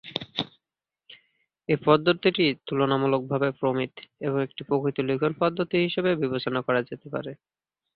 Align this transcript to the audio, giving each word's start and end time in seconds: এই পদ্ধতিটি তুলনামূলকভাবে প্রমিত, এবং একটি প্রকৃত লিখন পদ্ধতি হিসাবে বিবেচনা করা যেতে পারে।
এই 1.69 1.77
পদ্ধতিটি 1.87 2.45
তুলনামূলকভাবে 2.67 3.49
প্রমিত, 3.59 3.93
এবং 4.25 4.37
একটি 4.47 4.61
প্রকৃত 4.69 4.97
লিখন 5.07 5.31
পদ্ধতি 5.41 5.75
হিসাবে 5.85 6.11
বিবেচনা 6.21 6.59
করা 6.67 6.81
যেতে 6.89 7.07
পারে। 7.13 7.31